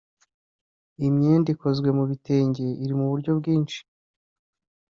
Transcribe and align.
Iyi 0.97 1.09
myenda 1.17 1.47
ikozwe 1.55 1.89
mu 1.97 2.03
bitenge 2.09 2.65
iri 2.83 2.93
mu 2.99 3.05
buryo 3.11 3.31
bwinshi 3.39 3.79